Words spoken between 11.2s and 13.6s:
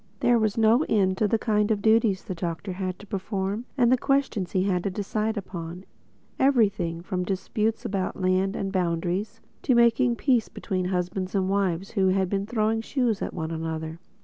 and wife who had been throwing shoes at one